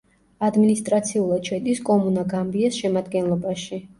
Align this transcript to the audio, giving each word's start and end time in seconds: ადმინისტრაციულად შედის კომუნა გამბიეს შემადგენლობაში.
ადმინისტრაციულად 0.45 1.51
შედის 1.51 1.83
კომუნა 1.89 2.25
გამბიეს 2.33 2.79
შემადგენლობაში. 2.85 3.83